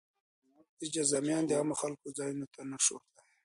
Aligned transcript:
جذامیان 0.93 1.43
د 1.45 1.51
عامو 1.59 1.75
خلکو 1.81 2.07
ځایونو 2.17 2.45
ته 2.53 2.59
نه 2.69 2.77
شوای 2.85 3.03
ورتلی. 3.07 3.37